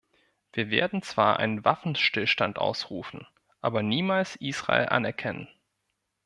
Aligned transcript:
Wir 0.51 0.71
werden 0.71 1.03
zwar 1.03 1.37
einen 1.37 1.63
Waffenstillstand 1.63 2.57
ausrufen, 2.57 3.27
aber 3.61 3.83
niemals 3.83 4.35
Israel 4.35 4.89
anerkennen. 4.89 5.47